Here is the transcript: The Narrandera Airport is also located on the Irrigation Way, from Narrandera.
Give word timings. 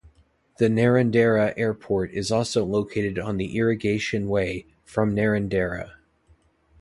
The 0.57 0.67
Narrandera 0.67 1.53
Airport 1.55 2.09
is 2.11 2.31
also 2.31 2.65
located 2.65 3.19
on 3.19 3.37
the 3.37 3.55
Irrigation 3.55 4.27
Way, 4.29 4.65
from 4.83 5.15
Narrandera. 5.15 5.91